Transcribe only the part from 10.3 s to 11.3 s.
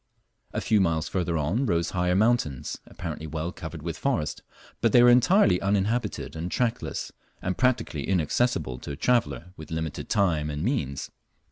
and means.